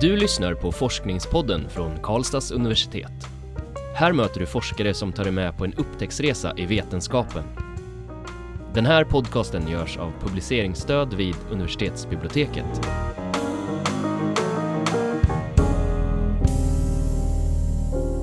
[0.00, 3.12] Du lyssnar på Forskningspodden från Karlstads universitet.
[3.94, 7.44] Här möter du forskare som tar dig med på en upptäcktsresa i vetenskapen.
[8.74, 12.80] Den här podcasten görs av publiceringsstöd vid universitetsbiblioteket.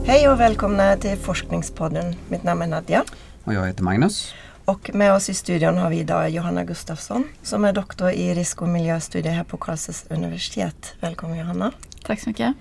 [0.06, 2.16] Hej och välkomna till Forskningspodden.
[2.30, 3.04] Mitt namn är Nadja.
[3.44, 4.34] Och jag heter Magnus.
[4.66, 8.62] Och med oss i studion har vi idag Johanna Gustafsson som är doktor i risk
[8.62, 10.94] och miljöstudier här på Karlstads universitet.
[11.00, 11.72] Välkommen Johanna.
[12.04, 12.54] Tack så mycket.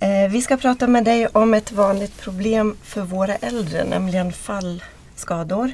[0.00, 5.72] Eh, vi ska prata med dig om ett vanligt problem för våra äldre, nämligen fallskador.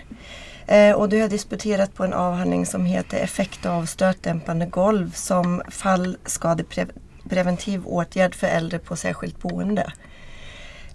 [0.66, 5.62] Eh, och du har disputerat på en avhandling som heter Effekt av stötdämpande golv som
[5.68, 9.92] fallskadepreventiv åtgärd för äldre på särskilt boende.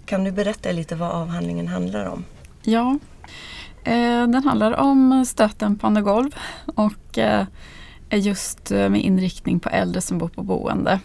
[0.04, 2.24] Kan du berätta lite vad avhandlingen handlar om?
[2.62, 2.98] Ja,
[4.26, 6.34] den handlar om stötdämpande golv
[6.74, 7.46] och eh,
[8.08, 11.00] är just eh, med inriktning på äldre som bor på boende.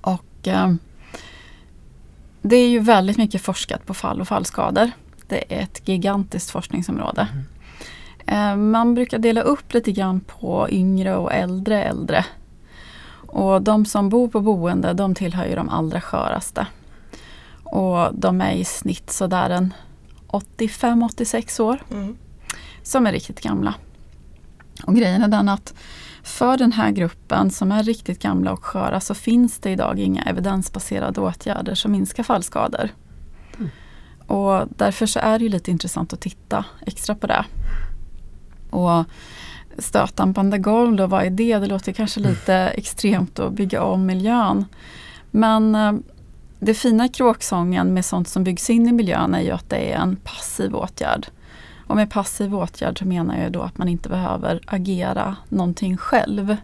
[0.00, 0.72] Och eh,
[2.42, 4.90] det är ju väldigt mycket forskat på fall och fallskador.
[5.26, 7.28] Det är ett gigantiskt forskningsområde.
[8.26, 8.70] Mm.
[8.70, 12.24] Man brukar dela upp lite grann på yngre och äldre äldre.
[13.26, 16.66] Och de som bor på boende de tillhör ju de allra sköraste.
[17.64, 19.74] Och de är i snitt sådär en
[20.32, 21.82] 85-86 år.
[21.90, 22.16] Mm.
[22.82, 23.74] Som är riktigt gamla.
[24.86, 25.74] Och grejen är den att
[26.22, 30.22] för den här gruppen som är riktigt gamla och sköra så finns det idag inga
[30.22, 32.88] evidensbaserade åtgärder som minskar fallskador.
[33.58, 33.70] Mm.
[34.26, 37.44] Och därför så är det lite intressant att titta extra på det.
[38.70, 39.04] Och
[39.78, 41.58] stötdampande golv, då, vad är det?
[41.58, 44.64] Det låter kanske lite extremt att bygga om miljön.
[45.30, 45.92] Men eh,
[46.64, 49.92] det fina i kråksången med sånt som byggs in i miljön är ju att det
[49.92, 51.26] är en passiv åtgärd.
[51.86, 56.56] Och med passiv åtgärd så menar jag då att man inte behöver agera någonting själv.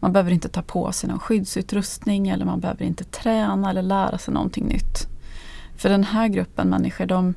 [0.00, 4.18] Man behöver inte ta på sig någon skyddsutrustning eller man behöver inte träna eller lära
[4.18, 5.08] sig någonting nytt.
[5.76, 7.34] För den här gruppen människor de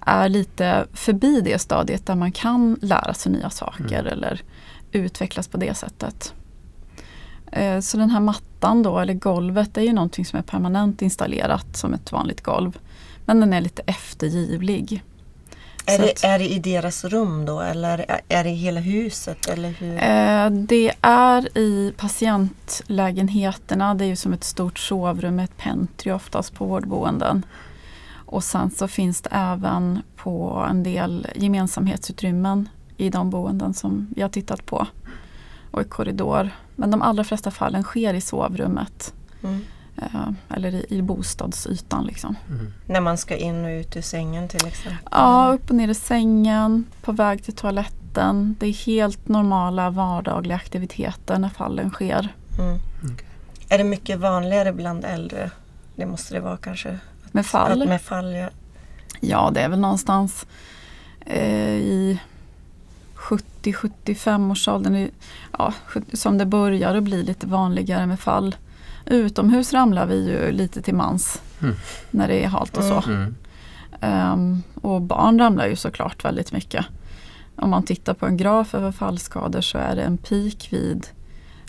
[0.00, 4.12] är lite förbi det stadiet där man kan lära sig nya saker mm.
[4.12, 4.42] eller
[4.92, 6.34] utvecklas på det sättet.
[7.54, 11.76] Eh, så den här mattan då, eller golvet, är ju någonting som är permanent installerat
[11.76, 12.78] som ett vanligt golv.
[13.24, 15.02] Men den är lite eftergivlig.
[15.86, 19.48] Är det, är det i deras rum då eller är det i hela huset?
[19.48, 19.94] Eller hur?
[19.94, 23.94] Eh, det är i patientlägenheterna.
[23.94, 27.46] Det är ju som ett stort sovrum med ett pentry oftast på vårdboenden.
[28.26, 34.22] Och sen så finns det även på en del gemensamhetsutrymmen i de boenden som vi
[34.22, 34.86] har tittat på.
[35.74, 36.50] Och i korridor.
[36.76, 39.14] Men de allra flesta fallen sker i sovrummet.
[39.42, 39.60] Mm.
[39.96, 42.06] Eh, eller i, i bostadsytan.
[42.06, 42.36] Liksom.
[42.48, 42.72] Mm.
[42.86, 45.08] När man ska in och ut ur sängen till exempel?
[45.10, 48.56] Ja, upp och ner i sängen, på väg till toaletten.
[48.60, 52.28] Det är helt normala vardagliga aktiviteter när fallen sker.
[52.58, 52.78] Mm.
[53.02, 53.26] Okay.
[53.68, 55.50] Är det mycket vanligare bland äldre?
[55.96, 56.98] Det måste det vara kanske?
[57.32, 57.82] Med fall?
[57.82, 58.48] Att med fall ja.
[59.20, 60.46] ja, det är väl någonstans
[61.20, 62.20] eh, i
[63.24, 65.10] 70-75 årsåldern
[65.58, 65.72] ja,
[66.12, 68.56] som det börjar att bli lite vanligare med fall.
[69.06, 71.74] Utomhus ramlar vi ju lite till mans mm.
[72.10, 73.02] när det är halt och så.
[73.10, 73.34] Mm.
[74.00, 76.86] Um, och barn ramlar ju såklart väldigt mycket.
[77.56, 81.06] Om man tittar på en graf över fallskador så är det en peak vid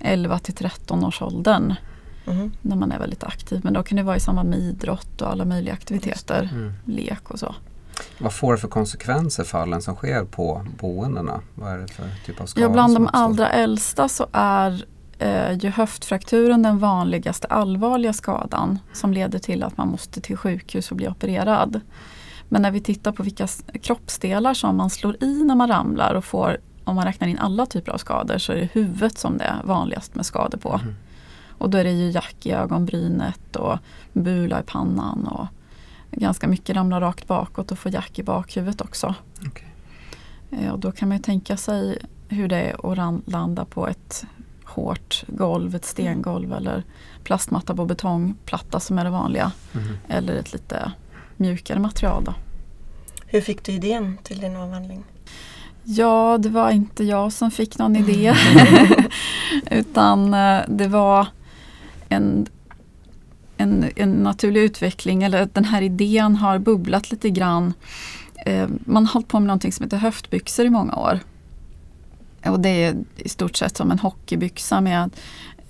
[0.01, 1.73] 11 till 13 års åldern.
[2.27, 2.51] Mm.
[2.61, 3.61] När man är väldigt aktiv.
[3.63, 6.49] Men då kan det vara i samband med idrott och alla möjliga aktiviteter.
[6.53, 6.73] Mm.
[6.85, 7.55] Lek och så.
[8.17, 11.41] Vad får det för konsekvenser fallen som sker på boendena?
[11.55, 12.69] Vad är det för typ av skador?
[12.69, 14.85] Ja, bland de allra äldsta så är
[15.19, 20.91] eh, ju höftfrakturen den vanligaste allvarliga skadan som leder till att man måste till sjukhus
[20.91, 21.81] och bli opererad.
[22.49, 23.47] Men när vi tittar på vilka
[23.81, 27.65] kroppsdelar som man slår i när man ramlar och får, om man räknar in alla
[27.65, 30.79] typer av skador, så är det huvudet som det är vanligast med skador på.
[30.83, 30.95] Mm.
[31.57, 33.77] Och då är det ju jack i ögonbrynet och
[34.13, 35.47] bula i pannan och
[36.15, 39.15] ganska mycket ramlar rakt bakåt och får jack i bakhuvudet också.
[39.47, 39.67] Okay.
[40.51, 44.25] Eh, och då kan man tänka sig hur det är att landa på ett
[44.63, 46.57] hårt golv, ett stengolv mm.
[46.57, 46.83] eller
[47.23, 49.51] plastmatta på betongplatta som är det vanliga.
[49.73, 49.97] Mm.
[50.07, 50.91] Eller ett lite
[51.37, 52.23] mjukare material.
[52.23, 52.33] Då.
[53.25, 55.03] Hur fick du idén till din avhandling?
[55.83, 58.33] Ja, det var inte jag som fick någon idé.
[59.71, 61.27] Utan eh, det var
[62.09, 62.47] en
[63.65, 67.73] en, en naturlig utveckling eller att den här idén har bubblat lite grann.
[68.45, 71.19] Eh, man har hållit på med någonting som heter höftbyxor i många år.
[72.45, 75.09] Och det är i stort sett som en hockeybyxa med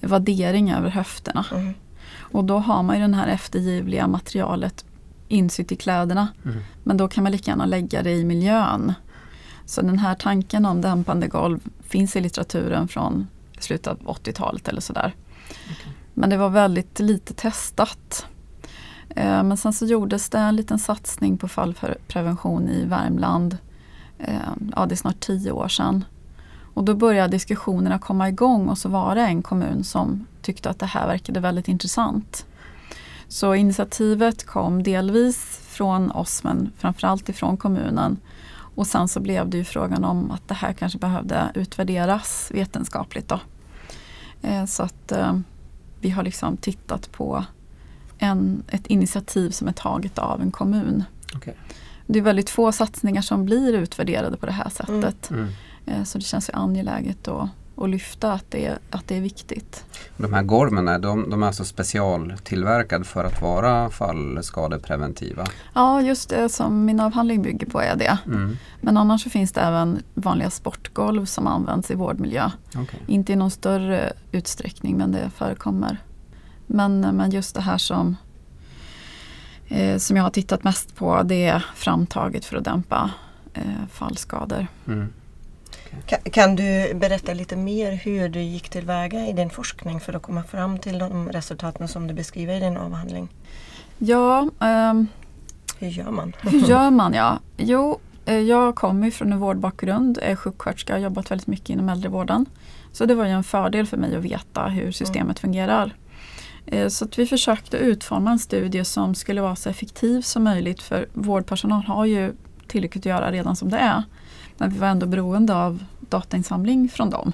[0.01, 1.45] vaddering över höfterna.
[1.51, 1.73] Mm.
[2.17, 4.85] Och då har man ju det här eftergivliga materialet
[5.27, 6.27] insytt i kläderna.
[6.45, 6.57] Mm.
[6.83, 8.93] Men då kan man lika gärna lägga det i miljön.
[9.65, 13.27] Så den här tanken om dämpande golv finns i litteraturen från
[13.59, 15.15] slutet av 80-talet eller sådär.
[15.71, 15.93] Okay.
[16.17, 18.25] Men det var väldigt lite testat.
[19.09, 23.57] Eh, men sen så gjordes det en liten satsning på fallprevention i Värmland.
[24.19, 24.35] Eh,
[24.75, 26.05] ja, det är snart tio år sedan.
[26.73, 30.79] Och då började diskussionerna komma igång och så var det en kommun som tyckte att
[30.79, 32.45] det här verkade väldigt intressant.
[33.27, 38.17] Så initiativet kom delvis från oss men framförallt ifrån kommunen.
[38.75, 43.27] Och sen så blev det ju frågan om att det här kanske behövde utvärderas vetenskapligt.
[43.27, 43.39] Då.
[44.41, 45.11] Eh, så att
[46.05, 47.45] vi har liksom tittat på
[48.17, 51.03] en, ett initiativ som är taget av en kommun.
[51.35, 51.53] Okay.
[52.07, 55.29] Det är väldigt få satsningar som blir utvärderade på det här sättet.
[55.29, 55.47] Mm.
[55.85, 59.21] Eh, så det känns ju angeläget att, att lyfta att det, är, att det är
[59.21, 59.85] viktigt.
[60.17, 65.45] De här gormen, de, de är alltså specialtillverkade för att vara fallskadepreventiva?
[65.73, 68.17] Ja, just det som min avhandling bygger på är det.
[68.25, 68.57] Mm.
[68.81, 72.51] Men annars så finns det även vanliga sportgolv som används i vårdmiljö.
[72.69, 72.99] Okay.
[73.07, 75.97] Inte i någon större utsträckning men det förekommer.
[76.67, 78.15] Men, men just det här som,
[79.67, 83.11] eh, som jag har tittat mest på det är framtaget för att dämpa
[83.53, 84.67] eh, fallskador.
[84.87, 85.13] Mm.
[86.05, 90.21] Kan, kan, du berätta lite mer hur du gick tillväga i din forskning för att
[90.21, 93.29] komma fram till de resultaten som du beskriver i din avhandling?
[93.97, 95.07] Ja, ehm,
[95.79, 96.33] hur gör man?
[96.41, 97.39] hur gör man ja?
[97.57, 101.89] Jo, eh, jag kommer från en vårdbakgrund, är sjuksköterska och har jobbat väldigt mycket inom
[101.89, 102.45] äldrevården.
[102.91, 105.35] Så det var ju en fördel för mig att veta hur systemet mm.
[105.35, 105.93] fungerar.
[106.65, 111.07] Eh, så vi försökte utforma en studie som skulle vara så effektiv som möjligt för
[111.13, 112.33] vårdpersonal har ju
[112.75, 114.03] tillräckligt att göra redan som det är.
[114.57, 117.33] Men vi var ändå beroende av datainsamling från dem.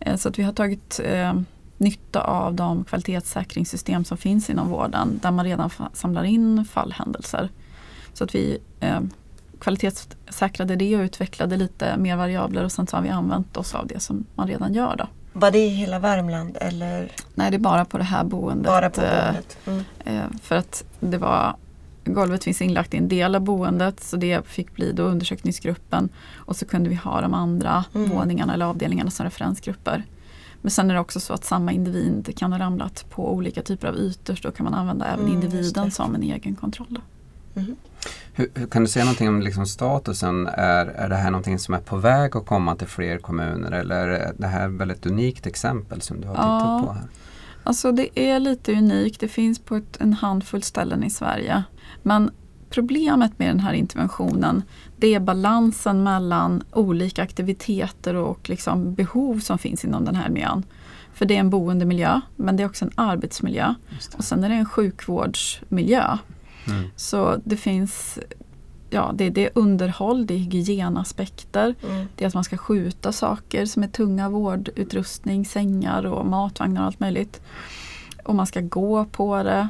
[0.00, 1.34] Eh, så att vi har tagit eh,
[1.78, 7.48] nytta av de kvalitetssäkringssystem som finns inom vården där man redan samlar in fallhändelser.
[8.12, 9.00] Så att vi eh,
[9.60, 13.86] kvalitetssäkrade det och utvecklade lite mer variabler och sen så har vi använt oss av
[13.86, 14.96] det som man redan gör.
[14.96, 15.06] Då.
[15.32, 17.12] Var det i hela Värmland eller?
[17.34, 18.66] Nej, det är bara på det här boendet.
[18.66, 19.58] Bara på boendet.
[19.66, 19.84] Mm.
[20.04, 21.56] Eh, för att det var
[22.04, 26.08] golvet finns inlagt i en del av boendet så det fick bli då undersökningsgruppen.
[26.34, 28.10] Och så kunde vi ha de andra mm.
[28.10, 30.04] våningarna eller avdelningarna som referensgrupper.
[30.60, 33.88] Men sen är det också så att samma individ kan ha ramlat på olika typer
[33.88, 36.98] av ytor så då kan man använda även mm, individen som en egen kontroll.
[37.54, 37.76] Mm.
[38.32, 40.46] Hur, hur, kan du säga någonting om liksom statusen?
[40.46, 44.08] Är, är det här någonting som är på väg att komma till fler kommuner eller
[44.08, 46.92] är det här ett väldigt unikt exempel som du har tittat ja, på?
[46.92, 47.08] här?
[47.64, 49.20] Alltså det är lite unikt.
[49.20, 51.64] Det finns på ett, en handfull ställen i Sverige.
[52.04, 52.30] Men
[52.70, 54.62] problemet med den här interventionen
[54.96, 60.62] det är balansen mellan olika aktiviteter och liksom behov som finns inom den här miljön.
[61.12, 63.74] För det är en boendemiljö men det är också en arbetsmiljö.
[64.16, 66.18] Och sen är det en sjukvårdsmiljö.
[66.66, 66.90] Mm.
[66.96, 68.18] Så det finns
[68.90, 71.74] ja, det, det är underhåll, det är hygienaspekter.
[71.82, 72.06] Mm.
[72.16, 76.86] Det är att man ska skjuta saker som är tunga vårdutrustning, sängar och matvagnar och
[76.86, 77.42] allt möjligt.
[78.24, 79.68] Och man ska gå på det.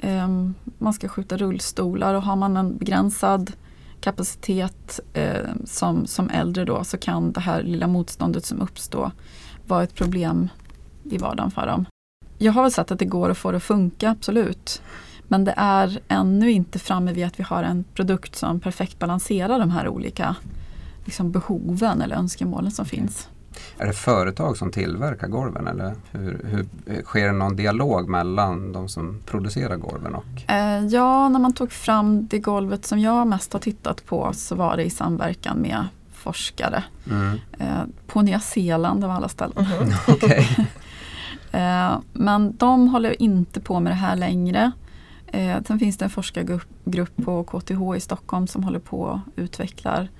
[0.00, 3.52] Ehm, man ska skjuta rullstolar och har man en begränsad
[4.00, 9.10] kapacitet eh, som, som äldre då så kan det här lilla motståndet som uppstår
[9.66, 10.48] vara ett problem
[11.04, 11.86] i vardagen för dem.
[12.38, 14.82] Jag har väl sett att det går att få det att funka, absolut.
[15.28, 19.58] Men det är ännu inte framme vid att vi har en produkt som perfekt balanserar
[19.58, 20.36] de här olika
[21.04, 23.28] liksom, behoven eller önskemålen som finns.
[23.78, 26.66] Är det företag som tillverkar golven eller hur, hur,
[27.02, 30.14] sker det någon dialog mellan de som producerar golven?
[30.14, 30.50] Och?
[30.50, 34.54] Eh, ja, när man tog fram det golvet som jag mest har tittat på så
[34.54, 36.84] var det i samverkan med forskare.
[37.10, 37.40] Mm.
[37.58, 39.66] Eh, på Nya Zeeland av alla ställen.
[39.80, 39.94] Mm.
[40.06, 40.46] okay.
[41.60, 44.72] eh, men de håller inte på med det här längre.
[45.26, 50.00] Eh, sen finns det en forskargrupp på KTH i Stockholm som håller på och utvecklar
[50.00, 50.19] eh,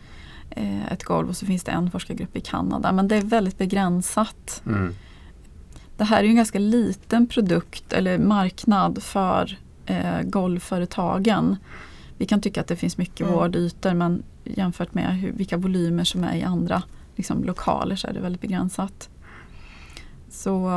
[0.90, 2.92] ett golv och så finns det en forskargrupp i Kanada.
[2.92, 4.62] Men det är väldigt begränsat.
[4.66, 4.94] Mm.
[5.96, 11.56] Det här är en ganska liten produkt eller marknad för eh, golvföretagen.
[12.16, 13.32] Vi kan tycka att det finns mycket mm.
[13.32, 16.82] vårdytor men jämfört med hur, vilka volymer som är i andra
[17.16, 19.08] liksom, lokaler så är det väldigt begränsat.
[20.30, 20.70] Så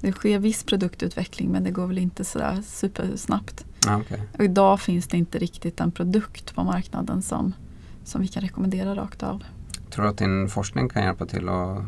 [0.00, 3.64] det sker viss produktutveckling men det går väl inte sådär supersnabbt.
[3.86, 4.20] Ah, okay.
[4.38, 7.54] Och idag finns det inte riktigt en produkt på marknaden som,
[8.04, 9.44] som vi kan rekommendera rakt av.
[9.90, 11.84] Tror du att din forskning kan hjälpa till att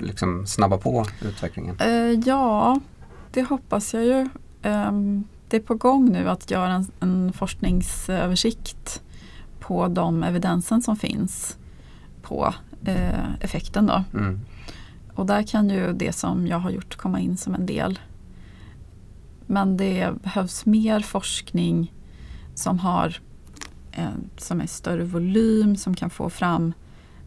[0.00, 1.76] liksom snabba på utvecklingen?
[1.80, 2.80] Uh, ja,
[3.32, 4.28] det hoppas jag ju.
[4.62, 9.02] Um, det är på gång nu att göra en, en forskningsöversikt
[9.60, 11.58] på de evidensen som finns
[12.22, 12.54] på
[12.88, 13.86] uh, effekten.
[13.86, 14.04] Då.
[14.14, 14.40] Mm.
[15.14, 17.98] Och där kan ju det som jag har gjort komma in som en del.
[19.46, 21.92] Men det behövs mer forskning
[22.54, 23.20] som har
[23.98, 26.72] eh, som är större volym, som kan få fram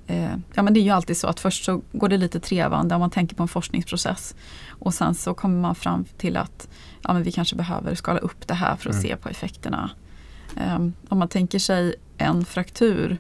[0.07, 2.95] eh, ja men det är ju alltid så att först så går det lite trevande
[2.95, 4.35] om man tänker på en forskningsprocess.
[4.69, 6.67] Och sen så kommer man fram till att
[7.01, 9.03] ja, men vi kanske behöver skala upp det här för att mm.
[9.03, 9.89] se på effekterna.
[10.75, 13.17] Um, om man tänker sig en fraktur,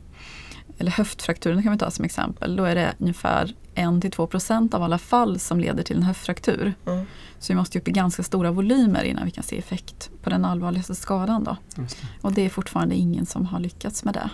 [0.77, 5.39] eller höftfrakturen kan vi ta som exempel, då är det ungefär 1-2% av alla fall
[5.39, 6.73] som leder till en höftfraktur.
[6.85, 7.05] Mm.
[7.39, 10.45] Så vi måste upp i ganska stora volymer innan vi kan se effekt på den
[10.45, 11.43] allvarligaste skadan.
[11.43, 11.57] Då.
[11.75, 11.87] Det.
[12.21, 14.29] Och det är fortfarande ingen som har lyckats med det.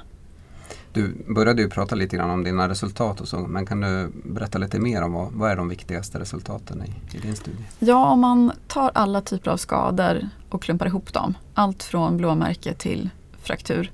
[0.93, 4.57] Du började ju prata lite grann om dina resultat och så, men kan du berätta
[4.57, 7.63] lite mer om vad, vad är de viktigaste resultaten i, i, din studie?
[7.79, 12.73] Ja, om man tar alla typer av skador och klumpar ihop dem, allt från blåmärke
[12.73, 13.09] till
[13.41, 13.91] fraktur,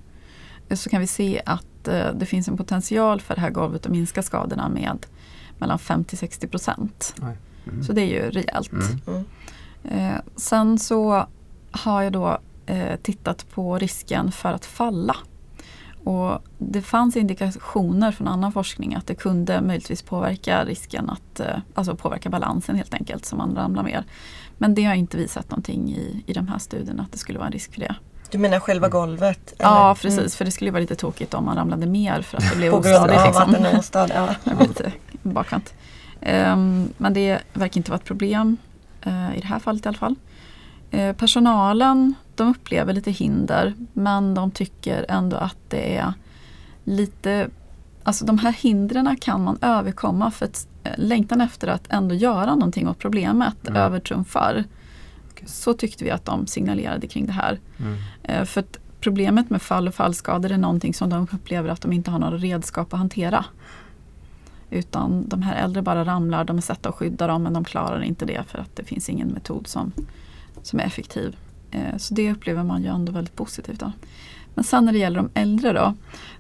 [0.76, 3.92] så kan vi se att eh, det finns en potential för det här golvet att
[3.92, 5.06] minska skadorna med
[5.64, 7.16] mellan 50-60 procent.
[7.68, 7.84] Mm.
[7.84, 8.72] Så det är ju rejält.
[9.08, 9.26] Mm.
[9.84, 11.28] Eh, sen så
[11.72, 15.16] har jag då eh, tittat på risken för att falla.
[16.04, 21.58] Och det fanns indikationer från annan forskning att det kunde möjligtvis påverka risken att, eh,
[21.74, 24.04] alltså påverka balansen helt enkelt, som man ramlar mer.
[24.58, 27.48] Men det har inte visat någonting i, i de här studierna att det skulle vara
[27.48, 27.96] en risk för det.
[28.32, 29.54] Du menar själva golvet?
[29.60, 29.70] Eller?
[29.70, 30.30] Ja precis, mm.
[30.30, 33.26] för det skulle vara lite tråkigt om man ramlade mer för att det blev ostadigt.
[33.26, 33.66] Liksom.
[33.66, 34.36] Att ostad, ja.
[35.24, 35.74] bakant.
[36.22, 38.58] Um, men det verkar inte vara ett problem
[39.08, 40.16] uh, i det här fallet i alla fall.
[40.94, 46.14] Uh, personalen de upplever lite hinder men de tycker ändå att det är
[46.84, 47.50] lite
[48.04, 52.56] Alltså de här hindren kan man överkomma för att eh, längtan efter att ändå göra
[52.56, 53.82] någonting åt problemet mm.
[53.82, 54.64] övertrumfar.
[55.32, 55.48] Okay.
[55.48, 57.60] Så tyckte vi att de signalerade kring det här.
[57.80, 57.98] Mm.
[58.24, 58.64] Eh, för
[59.00, 62.38] problemet med fall och fallskador är någonting som de upplever att de inte har några
[62.38, 63.46] redskap att hantera.
[64.74, 68.02] Utan de här äldre bara ramlar, de är satta att skydda dem men de klarar
[68.02, 69.92] inte det för att det finns ingen metod som,
[70.62, 71.36] som är effektiv.
[71.72, 73.80] Eh, så det upplever man ju ändå väldigt positivt.
[73.80, 73.92] Då.
[74.56, 75.94] Men sen när det gäller de äldre då.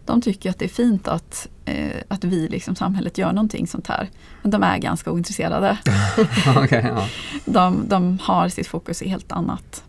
[0.06, 3.88] De tycker att det är fint att, eh, att vi, liksom samhället, gör någonting sånt
[3.88, 4.10] här.
[4.42, 5.78] Men de är ganska ointresserade.
[6.64, 7.08] okay, ja.
[7.46, 9.84] de, de har sitt fokus i helt annat.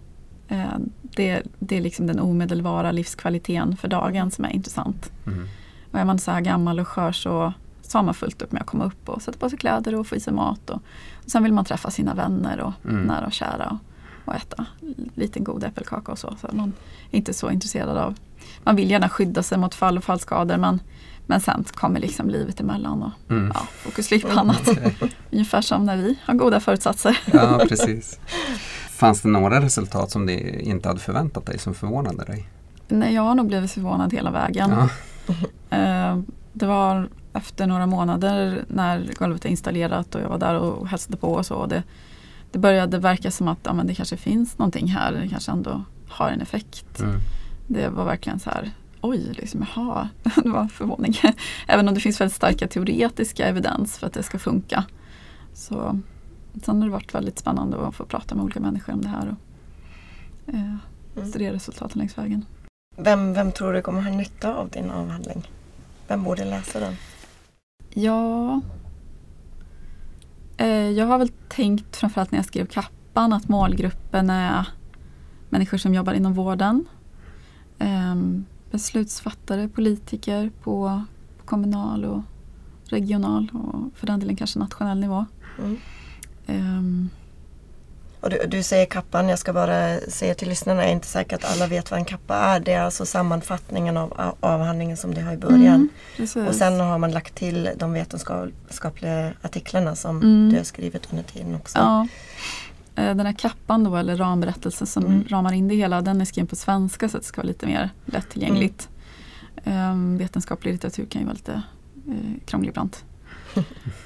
[0.48, 5.12] Eh, det, det är liksom den omedelbara livskvaliteten för dagen som är intressant.
[5.26, 5.48] Mm.
[5.90, 7.52] Och är man så här gammal och skör så,
[7.88, 10.06] så har man fullt upp med att komma upp och sätta på sig kläder och
[10.06, 10.70] få i sig mat.
[10.70, 10.82] Och,
[11.24, 13.02] och sen vill man träffa sina vänner och mm.
[13.02, 13.68] nära och kära.
[13.70, 13.78] Och,
[14.24, 14.66] och äta
[15.14, 16.34] lite god äppelkaka och så.
[16.40, 16.72] så man
[17.10, 18.14] är inte så intresserad av.
[18.64, 20.80] Man vill gärna skydda sig mot fall och fallskador men,
[21.26, 23.52] men sen kommer liksom livet emellan och mm.
[23.54, 24.68] ja, fokus ligger på annat.
[25.30, 27.18] Ungefär som när vi har goda förutsatser.
[27.32, 28.20] Ja, precis.
[28.90, 32.48] Fanns det några resultat som du inte hade förväntat dig som förvånade dig?
[32.88, 34.70] Nej, jag har nog blivit förvånad hela vägen.
[34.70, 34.88] Ja.
[35.70, 36.18] Eh,
[36.54, 41.16] det var efter några månader när golvet är installerat och jag var där och hälsade
[41.16, 41.66] på och så.
[41.66, 41.82] Det,
[42.52, 45.84] det började verka som att ja, men det kanske finns någonting här, det kanske ändå
[46.08, 47.00] har en effekt.
[47.00, 47.20] Mm.
[47.66, 48.70] Det var verkligen så här,
[49.00, 50.08] oj, liksom, jaha,
[50.42, 51.14] det var förvåning.
[51.66, 54.84] Även om det finns väldigt starka teoretiska evidens för att det ska funka.
[55.54, 56.00] Så
[56.64, 59.36] sen har det varit väldigt spännande att få prata med olika människor om det här
[59.36, 60.74] och eh,
[61.16, 61.28] mm.
[61.28, 62.44] studera resultaten längs vägen.
[62.96, 65.48] Vem, vem tror du kommer ha nytta av din avhandling?
[66.08, 66.96] Vem borde läsa den?
[67.94, 68.60] Ja,
[70.56, 74.68] Eh, jag har väl tänkt framförallt när jag skrev kappan att målgruppen är
[75.48, 76.86] människor som jobbar inom vården.
[77.78, 81.02] Ehm, beslutsfattare, politiker på
[81.44, 82.22] kommunal och
[82.84, 85.26] regional och för den delen kanske nationell nivå.
[86.46, 87.10] Mm.
[88.24, 91.36] Och du, du, säger kappan, jag ska bara säga till lyssnarna, jag är inte säker
[91.36, 92.60] att alla vet vad en kappa är.
[92.60, 95.88] Det är alltså sammanfattningen av avhandlingen som det har i början.
[96.18, 100.50] Mm, och sen har man lagt till de vetenskapliga artiklarna som mm.
[100.50, 101.78] du har skrivit under tiden också.
[101.78, 102.08] Ja.
[102.94, 105.24] Eh, den här kappan då, eller ramberättelsen som mm.
[105.28, 107.66] ramar in det hela, den är skriven på svenska så att det ska vara lite
[107.66, 108.88] mer lättillgängligt.
[109.64, 111.62] Um, vetenskaplig litteratur kan ju vara lite
[112.08, 112.96] uh, krånglig ibland.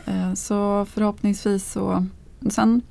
[0.08, 2.06] uh, så förhoppningsvis så,
[2.50, 2.82] sen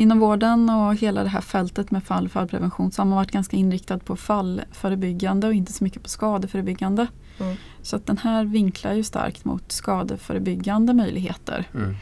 [0.00, 3.56] Inom vården och hela det här fältet med fall fallprevention så har man varit ganska
[3.56, 7.06] inriktad på fallförebyggande och inte så mycket på skadeförebyggande.
[7.38, 7.56] Mm.
[7.82, 11.68] Så att den här vinklar ju starkt mot skadeförebyggande möjligheter.
[11.74, 11.94] Mm.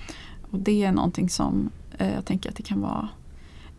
[0.51, 3.09] Och det är någonting som eh, jag tänker att det kan vara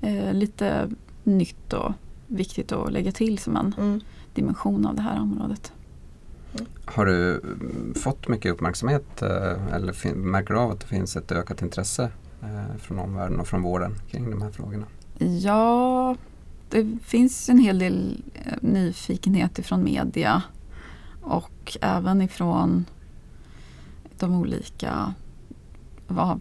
[0.01, 0.89] eh, lite
[1.23, 1.91] nytt och
[2.27, 4.01] viktigt att lägga till som en mm.
[4.33, 5.71] dimension av det här området.
[6.53, 6.65] Mm.
[6.85, 11.31] Har du mm, fått mycket uppmärksamhet eh, eller märker du av att det finns ett
[11.31, 12.11] ökat intresse
[12.79, 14.85] från omvärlden och från vården kring de här frågorna?
[15.41, 16.15] Ja,
[16.69, 20.41] det finns en hel del eh, nyfikenhet ifrån media
[21.21, 22.85] och även ifrån
[24.19, 25.13] de olika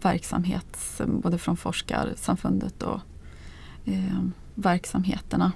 [0.03, 2.99] verksamhets, både från forskarsamfundet och
[3.85, 4.23] eh,
[4.55, 5.51] verksamheterna.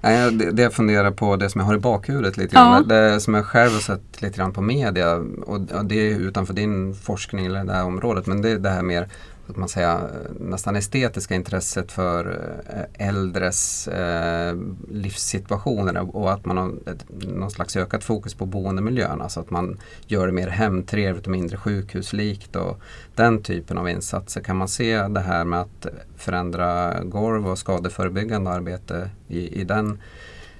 [0.00, 2.94] Det, det jag funderar på, det som jag har i bakhuvudet lite grann, Ja.
[2.94, 5.14] det som jag själv har sett lite grann på media
[5.46, 8.82] och, det är utanför din forskning eller det här området men det är det här
[8.82, 9.08] mer
[9.46, 10.00] man säga,
[10.40, 14.56] nästan estetiska intresset för eh, äldres eh,
[14.90, 19.20] livssituationer och att man har ett, någon slags ökat fokus på boendemiljön.
[19.20, 22.80] Alltså att man gör det mer hemtrevligt och mindre sjukhuslikt och
[23.14, 24.40] den typen av insatser.
[24.40, 25.86] Kan man se det här med att
[26.16, 29.98] förändra golv och skadeförebyggande arbete i, i, den,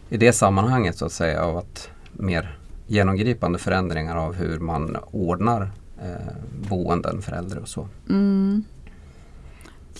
[0.08, 5.70] i det sammanhanget så att säga av att mer genomgripande förändringar av hur man ordnar
[6.02, 6.34] eh,
[6.68, 7.88] boenden för äldre och så.
[8.08, 8.64] Mm.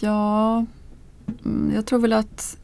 [0.04, 0.64] Ja,
[1.44, 2.56] mm, jag tror väl att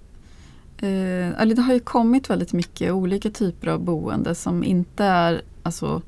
[0.76, 6.02] eh, det har ju kommit väldigt mycket olika typer av boende som inte är alltså,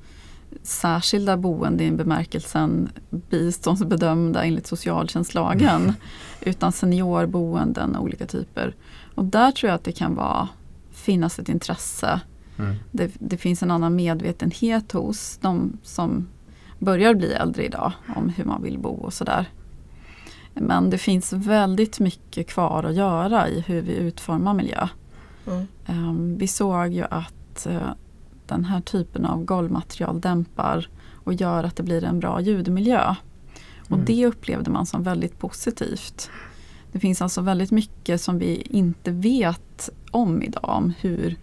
[0.63, 5.93] särskilda boende i bemärkelsen biståndsbedömda enligt socialtjänstlagen.
[6.41, 8.75] Utan seniorboenden av olika typer.
[9.15, 10.49] Och där tror jag att det kan vara,
[10.91, 12.21] finnas ett intresse.
[12.59, 12.75] Mm.
[12.91, 16.29] Det, det finns en annan medvetenhet hos de som
[16.79, 19.47] börjar bli äldre idag om hur man vill bo och sådär.
[20.55, 24.89] Men det finns väldigt mycket kvar att göra i hur vi utformar miljö.
[25.47, 25.67] Mm.
[25.89, 27.91] Um, vi såg ju att uh,
[28.47, 30.89] den här typen av golvmaterial dämpar
[31.25, 33.15] och gör att det blir en bra ljudmiljö.
[33.81, 34.05] Och Mm.
[34.05, 36.31] det upplevde man som väldigt positivt.
[36.93, 41.37] Det finns alltså väldigt mycket som vi inte vet om idag om hur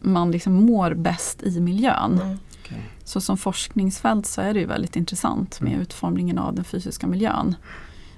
[0.00, 2.20] man liksom mår bäst i miljön.
[2.22, 2.36] Mm.
[2.62, 2.82] Okej.
[3.04, 5.82] Så som forskningsfält så är det ju väldigt intressant med Mm.
[5.82, 7.56] utformningen av den fysiska miljön.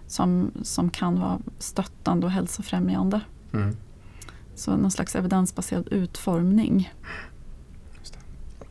[0.06, 3.20] Som, som kan vara stöttande och hälsofrämjande.
[3.54, 3.76] Mm.
[4.54, 6.92] Så någon slags evidensbaserad utformning.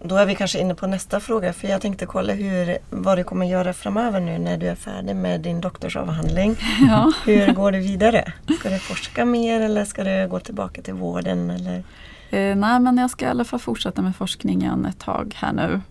[0.04, 3.24] Då är vi kanske inne på nästa fråga för jag tänkte kolla hur, vad du
[3.24, 6.56] kommer göra framöver nu när du är färdig med din doktorsavhandling.
[6.90, 7.12] Ja.
[7.26, 8.34] Hur går du vidare?
[8.60, 11.50] Ska du forska mer eller ska du gå tillbaka till vården?
[11.50, 11.84] Eller?
[12.30, 15.82] Eh, nej men jag ska i alla fall fortsätta med forskningen ett tag här nu.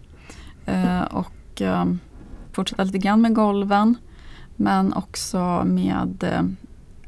[0.66, 1.84] Eh, och eh,
[2.52, 3.96] fortsätta lite grann med golven.
[4.56, 6.42] Men också med eh,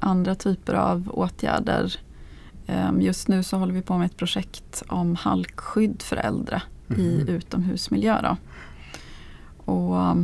[0.01, 1.95] andra typer av åtgärder.
[2.67, 6.93] Eh, just nu så håller vi på med ett projekt om halkskydd för äldre i
[7.19, 7.29] Mhm.
[7.29, 8.23] utomhusmiljö.
[8.23, 8.37] Då.
[9.73, 10.15] Och, eh,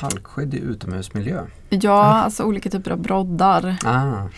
[0.00, 1.46] Halkskydd i utomhusmiljö.
[1.68, 3.76] ja, alltså olika typer av broddar.
[3.84, 4.28] Ah.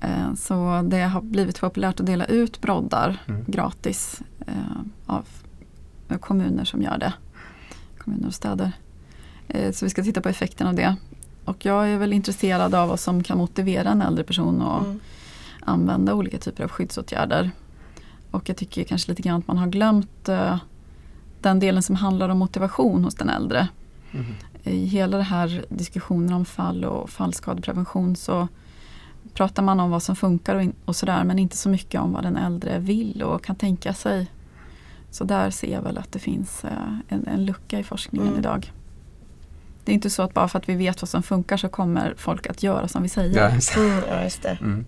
[0.00, 3.44] Eh, Så det har blivit populärt att dela ut broddar Mm.
[3.46, 4.22] gratis
[5.06, 5.26] av
[6.20, 7.12] kommuner som gör det.
[7.98, 8.72] Kommuner och städer.
[9.54, 10.96] Eh, Så vi ska titta på effekten av det.
[11.44, 15.00] Och jag är väl intresserad av vad som kan motivera en äldre person att Mm.
[15.60, 17.50] använda olika typer av skyddsåtgärder.
[18.30, 20.56] Och jag tycker kanske lite grann att man har glömt eh,
[21.40, 23.68] den delen som handlar om motivation hos den äldre.
[24.10, 24.34] Mhm.
[24.64, 28.48] I hela den här diskussionen om fall och fallskadeprevention så
[29.34, 32.12] pratar man om vad som funkar och, in, och sådär men inte så mycket om
[32.12, 34.30] vad den äldre vill och kan tänka sig.
[35.10, 36.70] Så där ser jag väl att det finns eh,
[37.08, 38.38] en, en lucka i forskningen Mm.
[38.40, 38.72] idag.
[39.84, 42.14] Det är inte så att bara för att vi vet vad som funkar så kommer
[42.16, 43.40] folk att göra som vi säger.
[43.40, 44.58] Ja, just det.
[44.60, 44.72] Mm.
[44.72, 44.84] Mm.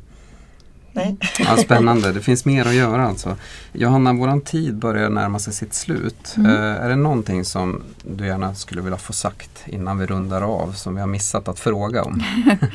[0.97, 1.17] Nej.
[1.39, 3.37] Ja, spännande, det finns mer att göra alltså.
[3.73, 6.35] Johanna, våran tid börjar närma sig sitt slut.
[6.37, 6.51] Mm.
[6.51, 10.73] Eh, är det någonting som du gärna skulle vilja få sagt innan vi rundar av
[10.73, 12.23] som vi har missat att fråga om?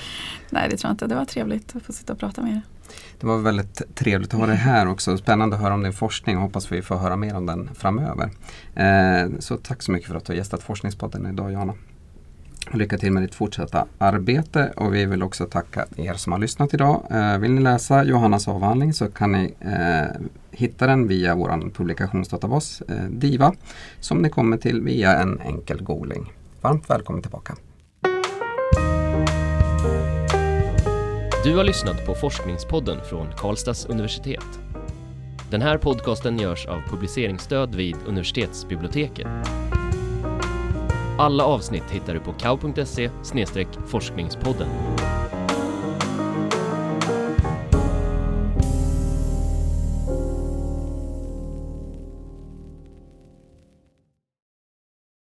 [0.50, 1.08] Nej det tror jag inte.
[1.08, 2.62] Det var trevligt att få sitta och prata med er.
[3.20, 5.18] Det var väldigt trevligt att ha dig här också.
[5.18, 8.30] Spännande att höra om din forskning och hoppas vi får höra mer om den framöver.
[8.76, 11.74] Eh, så tack så mycket för att du har gästat Forskningspodden idag Johanna.
[12.74, 16.74] Lycka till med ditt fortsatta arbete och vi vill också tacka er som har lyssnat
[16.74, 17.04] idag.
[17.12, 22.82] Eh, vill ni läsa Johannas avhandling så kan ni eh, hitta den via vår publikationsdatabas
[22.82, 23.54] eh, DIVA
[24.00, 26.34] som ni kommer till via en enkel googling.
[26.62, 27.56] Varmt välkommen tillbaka.
[31.44, 34.60] Du har lyssnat på Forskningspodden från Karlstads universitet.
[35.52, 39.28] Den här podcasten görs av publiceringsstöd vid universitetsbiblioteket.
[41.18, 43.10] Alla avsnitt hittar du på kau.se
[43.88, 44.68] forskningspodden.